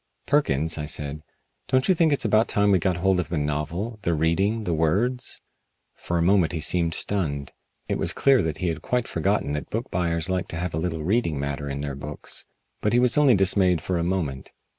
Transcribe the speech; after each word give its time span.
"Perkins," 0.25 0.79
I 0.79 0.87
said, 0.87 1.21
"don't 1.67 1.87
you 1.87 1.93
think 1.93 2.11
it 2.11 2.17
is 2.21 2.25
about 2.25 2.47
time 2.47 2.71
we 2.71 2.79
got 2.79 2.97
hold 2.97 3.19
of 3.19 3.29
the 3.29 3.37
novel 3.37 3.99
the 4.01 4.15
reading, 4.15 4.63
the 4.63 4.73
words?" 4.73 5.41
For 5.93 6.17
a 6.17 6.23
moment 6.23 6.53
he 6.53 6.59
seemed 6.59 6.95
stunned. 6.95 7.51
It 7.87 7.99
was 7.99 8.11
clear 8.11 8.41
that 8.41 8.57
he 8.57 8.69
had 8.69 8.81
quite 8.81 9.07
forgotten 9.07 9.51
that 9.53 9.69
book 9.69 9.91
buyers 9.91 10.27
like 10.27 10.47
to 10.47 10.57
have 10.57 10.73
a 10.73 10.77
little 10.79 11.03
reading 11.03 11.39
matter 11.39 11.69
in 11.69 11.81
their 11.81 11.93
books. 11.93 12.47
But 12.81 12.93
he 12.93 12.99
was 12.99 13.15
only 13.15 13.35
dismayed 13.35 13.79
for 13.79 13.99
a 13.99 14.03
moment. 14.03 14.53